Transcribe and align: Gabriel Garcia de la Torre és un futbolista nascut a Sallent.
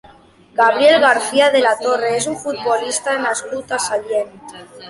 Gabriel 0.55 0.99
Garcia 1.03 1.49
de 1.55 1.61
la 1.67 1.75
Torre 1.83 2.09
és 2.21 2.29
un 2.33 2.39
futbolista 2.47 3.17
nascut 3.27 3.79
a 3.79 3.83
Sallent. 3.89 4.35